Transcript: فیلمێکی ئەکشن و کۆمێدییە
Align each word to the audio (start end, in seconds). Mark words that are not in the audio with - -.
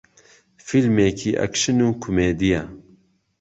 فیلمێکی 0.67 1.31
ئەکشن 1.39 1.77
و 1.87 1.89
کۆمێدییە 2.03 2.63